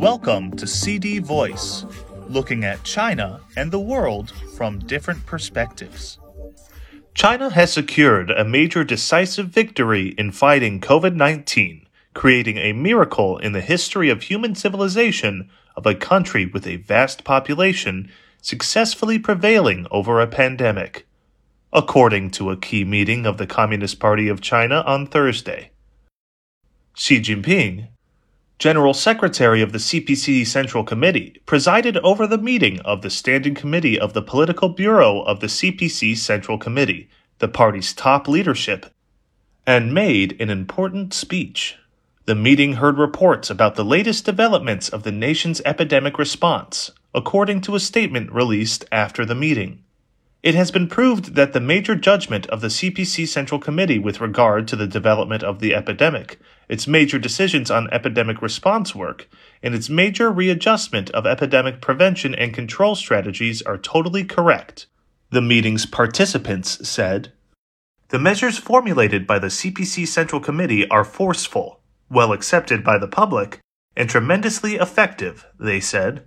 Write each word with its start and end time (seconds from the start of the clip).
Welcome 0.00 0.56
to 0.56 0.66
CD 0.66 1.18
Voice, 1.18 1.84
looking 2.26 2.64
at 2.64 2.84
China 2.84 3.42
and 3.54 3.70
the 3.70 3.78
world 3.78 4.30
from 4.56 4.78
different 4.78 5.26
perspectives. 5.26 6.18
China 7.12 7.50
has 7.50 7.74
secured 7.74 8.30
a 8.30 8.42
major 8.42 8.82
decisive 8.82 9.48
victory 9.48 10.14
in 10.16 10.32
fighting 10.32 10.80
COVID 10.80 11.16
19, 11.16 11.86
creating 12.14 12.56
a 12.56 12.72
miracle 12.72 13.36
in 13.36 13.52
the 13.52 13.60
history 13.60 14.08
of 14.08 14.22
human 14.22 14.54
civilization 14.54 15.50
of 15.76 15.84
a 15.84 15.94
country 15.94 16.46
with 16.46 16.66
a 16.66 16.76
vast 16.76 17.22
population 17.22 18.10
successfully 18.40 19.18
prevailing 19.18 19.86
over 19.90 20.18
a 20.18 20.26
pandemic, 20.26 21.06
according 21.74 22.30
to 22.30 22.50
a 22.50 22.56
key 22.56 22.84
meeting 22.84 23.26
of 23.26 23.36
the 23.36 23.46
Communist 23.46 24.00
Party 24.00 24.28
of 24.28 24.40
China 24.40 24.82
on 24.86 25.06
Thursday. 25.06 25.72
Xi 26.94 27.20
Jinping, 27.20 27.88
General 28.60 28.92
Secretary 28.92 29.62
of 29.62 29.72
the 29.72 29.78
CPC 29.78 30.46
Central 30.46 30.84
Committee, 30.84 31.40
presided 31.46 31.96
over 31.96 32.26
the 32.26 32.36
meeting 32.36 32.78
of 32.80 33.00
the 33.00 33.08
Standing 33.08 33.54
Committee 33.54 33.98
of 33.98 34.12
the 34.12 34.20
Political 34.20 34.68
Bureau 34.68 35.22
of 35.22 35.40
the 35.40 35.46
CPC 35.46 36.14
Central 36.14 36.58
Committee, 36.58 37.08
the 37.38 37.48
party's 37.48 37.94
top 37.94 38.28
leadership, 38.28 38.92
and 39.66 39.94
made 39.94 40.38
an 40.38 40.50
important 40.50 41.14
speech. 41.14 41.76
The 42.26 42.34
meeting 42.34 42.74
heard 42.74 42.98
reports 42.98 43.48
about 43.48 43.76
the 43.76 43.84
latest 43.84 44.26
developments 44.26 44.90
of 44.90 45.04
the 45.04 45.12
nation's 45.12 45.62
epidemic 45.64 46.18
response, 46.18 46.90
according 47.14 47.62
to 47.62 47.76
a 47.76 47.80
statement 47.80 48.30
released 48.30 48.84
after 48.92 49.24
the 49.24 49.34
meeting. 49.34 49.84
It 50.42 50.54
has 50.54 50.70
been 50.70 50.88
proved 50.88 51.34
that 51.34 51.52
the 51.52 51.60
major 51.60 51.94
judgment 51.94 52.46
of 52.46 52.62
the 52.62 52.68
CPC 52.68 53.28
Central 53.28 53.60
Committee 53.60 53.98
with 53.98 54.22
regard 54.22 54.66
to 54.68 54.76
the 54.76 54.86
development 54.86 55.42
of 55.42 55.58
the 55.60 55.74
epidemic, 55.74 56.40
its 56.66 56.86
major 56.86 57.18
decisions 57.18 57.70
on 57.70 57.92
epidemic 57.92 58.40
response 58.40 58.94
work, 58.94 59.28
and 59.62 59.74
its 59.74 59.90
major 59.90 60.30
readjustment 60.30 61.10
of 61.10 61.26
epidemic 61.26 61.82
prevention 61.82 62.34
and 62.34 62.54
control 62.54 62.94
strategies 62.94 63.60
are 63.62 63.76
totally 63.76 64.24
correct. 64.24 64.86
The 65.28 65.42
meeting's 65.42 65.84
participants 65.84 66.88
said 66.88 67.32
The 68.08 68.18
measures 68.18 68.56
formulated 68.56 69.26
by 69.26 69.38
the 69.38 69.48
CPC 69.48 70.08
Central 70.08 70.40
Committee 70.40 70.88
are 70.88 71.04
forceful, 71.04 71.80
well 72.08 72.32
accepted 72.32 72.82
by 72.82 72.96
the 72.96 73.08
public, 73.08 73.60
and 73.94 74.08
tremendously 74.08 74.76
effective, 74.76 75.44
they 75.58 75.80
said. 75.80 76.26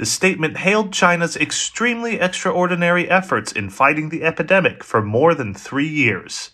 The 0.00 0.06
statement 0.06 0.56
hailed 0.56 0.94
China's 0.94 1.36
extremely 1.36 2.18
extraordinary 2.18 3.06
efforts 3.10 3.52
in 3.52 3.68
fighting 3.68 4.08
the 4.08 4.24
epidemic 4.24 4.82
for 4.82 5.02
more 5.02 5.34
than 5.34 5.52
three 5.52 5.86
years, 5.86 6.52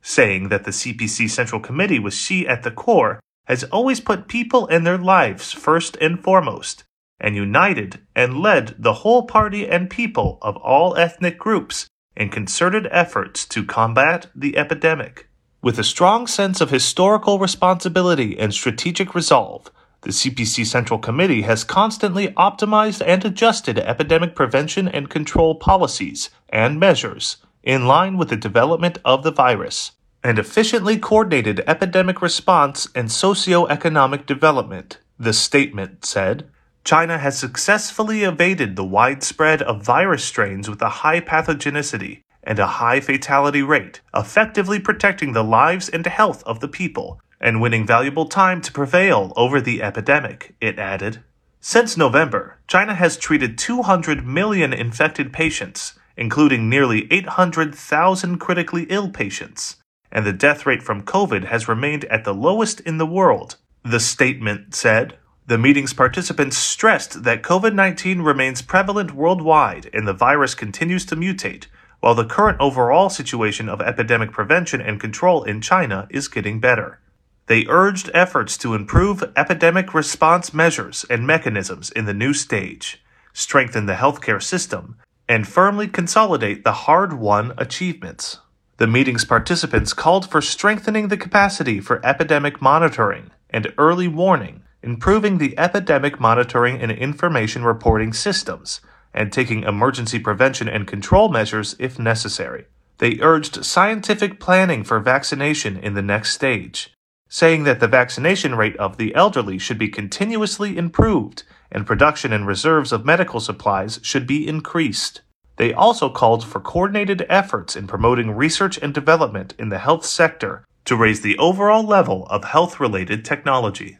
saying 0.00 0.48
that 0.48 0.64
the 0.64 0.70
CPC 0.70 1.28
Central 1.28 1.60
Committee 1.60 1.98
with 1.98 2.14
Xi 2.14 2.48
at 2.48 2.62
the 2.62 2.70
core 2.70 3.20
has 3.44 3.64
always 3.64 4.00
put 4.00 4.28
people 4.28 4.66
and 4.68 4.86
their 4.86 4.96
lives 4.96 5.52
first 5.52 5.98
and 6.00 6.24
foremost, 6.24 6.84
and 7.20 7.36
united 7.36 8.00
and 8.14 8.40
led 8.40 8.74
the 8.78 8.94
whole 9.04 9.26
party 9.26 9.68
and 9.68 9.90
people 9.90 10.38
of 10.40 10.56
all 10.56 10.96
ethnic 10.96 11.38
groups 11.38 11.86
in 12.16 12.30
concerted 12.30 12.88
efforts 12.90 13.44
to 13.48 13.62
combat 13.62 14.28
the 14.34 14.56
epidemic. 14.56 15.28
With 15.60 15.78
a 15.78 15.84
strong 15.84 16.26
sense 16.26 16.62
of 16.62 16.70
historical 16.70 17.38
responsibility 17.38 18.38
and 18.38 18.54
strategic 18.54 19.14
resolve, 19.14 19.70
the 20.02 20.10
CPC 20.10 20.64
Central 20.64 20.98
Committee 20.98 21.42
has 21.42 21.64
constantly 21.64 22.28
optimized 22.28 23.02
and 23.04 23.24
adjusted 23.24 23.78
epidemic 23.78 24.34
prevention 24.34 24.88
and 24.88 25.10
control 25.10 25.54
policies 25.54 26.30
and 26.48 26.78
measures 26.78 27.38
in 27.62 27.86
line 27.86 28.16
with 28.16 28.28
the 28.28 28.36
development 28.36 28.98
of 29.04 29.24
the 29.24 29.32
virus, 29.32 29.92
and 30.22 30.38
efficiently 30.38 30.96
coordinated 30.96 31.62
epidemic 31.66 32.22
response 32.22 32.88
and 32.94 33.10
socio-economic 33.10 34.26
development, 34.26 34.98
the 35.18 35.32
statement 35.32 36.04
said. 36.04 36.48
China 36.84 37.18
has 37.18 37.36
successfully 37.36 38.22
evaded 38.22 38.76
the 38.76 38.84
widespread 38.84 39.60
of 39.62 39.82
virus 39.82 40.24
strains 40.24 40.70
with 40.70 40.80
a 40.80 40.88
high 40.88 41.20
pathogenicity 41.20 42.22
and 42.44 42.60
a 42.60 42.66
high 42.66 43.00
fatality 43.00 43.62
rate, 43.62 44.00
effectively 44.14 44.78
protecting 44.78 45.32
the 45.32 45.42
lives 45.42 45.88
and 45.88 46.06
health 46.06 46.44
of 46.44 46.60
the 46.60 46.68
people 46.68 47.20
and 47.40 47.60
winning 47.60 47.86
valuable 47.86 48.26
time 48.26 48.60
to 48.62 48.72
prevail 48.72 49.32
over 49.36 49.60
the 49.60 49.82
epidemic, 49.82 50.54
it 50.60 50.78
added. 50.78 51.22
Since 51.60 51.96
November, 51.96 52.58
China 52.68 52.94
has 52.94 53.16
treated 53.16 53.58
200 53.58 54.24
million 54.24 54.72
infected 54.72 55.32
patients, 55.32 55.98
including 56.16 56.68
nearly 56.68 57.12
800,000 57.12 58.38
critically 58.38 58.86
ill 58.88 59.10
patients, 59.10 59.76
and 60.12 60.24
the 60.24 60.32
death 60.32 60.64
rate 60.64 60.82
from 60.82 61.02
COVID 61.02 61.44
has 61.44 61.68
remained 61.68 62.04
at 62.06 62.24
the 62.24 62.34
lowest 62.34 62.80
in 62.80 62.98
the 62.98 63.06
world, 63.06 63.56
the 63.82 64.00
statement 64.00 64.74
said. 64.74 65.18
The 65.46 65.58
meeting's 65.58 65.92
participants 65.92 66.56
stressed 66.56 67.22
that 67.22 67.42
COVID 67.42 67.74
19 67.74 68.22
remains 68.22 68.62
prevalent 68.62 69.14
worldwide 69.14 69.90
and 69.92 70.06
the 70.06 70.12
virus 70.12 70.54
continues 70.54 71.04
to 71.06 71.16
mutate, 71.16 71.66
while 72.00 72.14
the 72.14 72.24
current 72.24 72.60
overall 72.60 73.10
situation 73.10 73.68
of 73.68 73.80
epidemic 73.80 74.32
prevention 74.32 74.80
and 74.80 75.00
control 75.00 75.44
in 75.44 75.60
China 75.60 76.06
is 76.10 76.28
getting 76.28 76.60
better. 76.60 77.00
They 77.46 77.64
urged 77.68 78.10
efforts 78.12 78.58
to 78.58 78.74
improve 78.74 79.22
epidemic 79.36 79.94
response 79.94 80.52
measures 80.52 81.04
and 81.08 81.26
mechanisms 81.26 81.90
in 81.90 82.04
the 82.04 82.14
new 82.14 82.34
stage, 82.34 83.00
strengthen 83.32 83.86
the 83.86 83.94
healthcare 83.94 84.42
system, 84.42 84.96
and 85.28 85.46
firmly 85.46 85.86
consolidate 85.86 86.64
the 86.64 86.72
hard 86.72 87.12
won 87.12 87.52
achievements. 87.56 88.40
The 88.78 88.88
meeting's 88.88 89.24
participants 89.24 89.92
called 89.92 90.28
for 90.28 90.42
strengthening 90.42 91.06
the 91.08 91.16
capacity 91.16 91.80
for 91.80 92.04
epidemic 92.04 92.60
monitoring 92.60 93.30
and 93.48 93.72
early 93.78 94.08
warning, 94.08 94.62
improving 94.82 95.38
the 95.38 95.56
epidemic 95.56 96.18
monitoring 96.18 96.80
and 96.80 96.90
information 96.90 97.62
reporting 97.62 98.12
systems, 98.12 98.80
and 99.14 99.32
taking 99.32 99.62
emergency 99.62 100.18
prevention 100.18 100.68
and 100.68 100.86
control 100.88 101.28
measures 101.28 101.76
if 101.78 101.96
necessary. 101.96 102.66
They 102.98 103.20
urged 103.20 103.64
scientific 103.64 104.40
planning 104.40 104.82
for 104.82 104.98
vaccination 104.98 105.76
in 105.76 105.94
the 105.94 106.02
next 106.02 106.32
stage 106.32 106.95
saying 107.28 107.64
that 107.64 107.80
the 107.80 107.88
vaccination 107.88 108.54
rate 108.54 108.76
of 108.76 108.96
the 108.96 109.14
elderly 109.14 109.58
should 109.58 109.78
be 109.78 109.88
continuously 109.88 110.76
improved 110.76 111.42
and 111.70 111.86
production 111.86 112.32
and 112.32 112.46
reserves 112.46 112.92
of 112.92 113.04
medical 113.04 113.40
supplies 113.40 113.98
should 114.02 114.26
be 114.26 114.46
increased. 114.46 115.22
They 115.56 115.72
also 115.72 116.08
called 116.08 116.44
for 116.44 116.60
coordinated 116.60 117.26
efforts 117.28 117.76
in 117.76 117.86
promoting 117.86 118.30
research 118.30 118.78
and 118.78 118.92
development 118.94 119.54
in 119.58 119.70
the 119.70 119.78
health 119.78 120.04
sector 120.04 120.64
to 120.84 120.96
raise 120.96 121.22
the 121.22 121.36
overall 121.38 121.82
level 121.82 122.26
of 122.26 122.44
health 122.44 122.78
related 122.78 123.24
technology. 123.24 123.98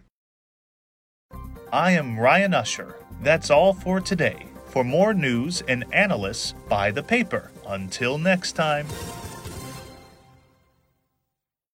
I 1.73 1.93
am 1.93 2.19
Ryan 2.19 2.55
Usher. 2.55 2.97
That's 3.23 3.51
all 3.51 3.73
for 3.73 4.01
today. 4.01 4.47
For 4.67 4.85
more 4.85 5.15
news 5.15 5.63
and 5.67 5.85
analysis, 5.93 6.55
buy 6.69 6.91
the 6.91 7.03
paper. 7.03 7.51
Until 7.67 8.19
next 8.19 8.53
time. 8.53 8.87